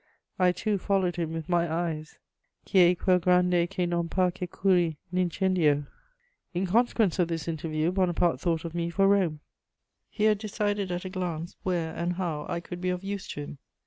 I 0.39 0.51
too 0.51 0.79
followed 0.79 1.17
him 1.17 1.31
with 1.31 1.47
my 1.47 1.71
eyes: 1.71 2.17
Chi 2.65 2.79
è 2.79 2.97
quel 2.97 3.19
grande 3.19 3.67
che 3.69 3.85
non 3.85 4.09
par 4.09 4.31
che 4.31 4.47
curi 4.47 4.97
L'incendio? 5.11 5.85
In 6.55 6.65
consequence 6.65 7.19
of 7.19 7.27
this 7.27 7.47
interview, 7.47 7.91
Bonaparte 7.91 8.39
thought 8.41 8.65
of 8.65 8.73
me 8.73 8.89
for 8.89 9.07
Rome: 9.07 9.41
he 10.09 10.23
had 10.23 10.39
decided 10.39 10.89
at 10.91 11.05
a 11.05 11.09
glance 11.11 11.55
where 11.61 11.93
and 11.93 12.13
how 12.13 12.47
I 12.49 12.59
could 12.61 12.81
be 12.81 12.89
of 12.89 13.03
use 13.03 13.27
to 13.33 13.41
him. 13.41 13.57